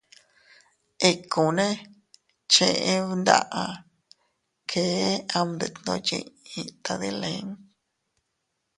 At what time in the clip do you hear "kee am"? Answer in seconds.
4.69-5.49